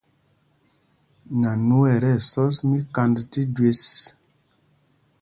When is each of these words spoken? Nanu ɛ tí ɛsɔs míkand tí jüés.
Nanu 1.39 1.77
ɛ 1.91 1.95
tí 2.01 2.11
ɛsɔs 2.17 2.55
míkand 2.69 3.15
tí 3.31 3.41
jüés. 3.55 3.85